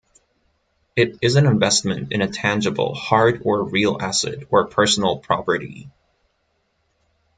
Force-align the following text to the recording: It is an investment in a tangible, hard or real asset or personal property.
It 0.95 1.19
is 1.21 1.35
an 1.35 1.45
investment 1.45 2.11
in 2.11 2.23
a 2.23 2.27
tangible, 2.27 2.95
hard 2.95 3.43
or 3.45 3.63
real 3.63 3.99
asset 4.01 4.45
or 4.49 4.65
personal 4.65 5.19
property. 5.19 5.91